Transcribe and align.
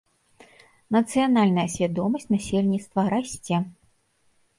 Нацыянальная 0.95 1.65
свядомасць 1.73 2.25
насельніцтва 2.37 3.05
расце. 3.15 3.57